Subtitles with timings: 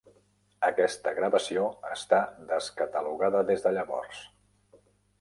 [0.69, 1.67] Aquesta gravació
[1.97, 2.23] està
[2.55, 4.29] descatalogada des de llavors.